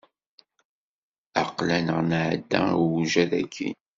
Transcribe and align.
Aql-aneɣ 1.43 1.99
nɛedda 2.09 2.61
i 2.71 2.75
uwjad 2.83 3.31
akkin. 3.41 3.75